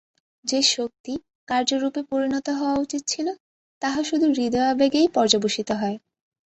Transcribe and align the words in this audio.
যে-শক্তি 0.45 1.13
কার্যরূপে 1.47 2.01
পরিণত 2.11 2.47
হওয়া 2.59 2.75
উচিত 2.79 3.01
ছিল, 3.07 3.27
তাহা 3.81 3.99
শুধু 4.03 4.27
হৃদয়াবেগেই 4.31 5.07
পর্যবসিত 5.15 5.69
হয়। 5.81 5.97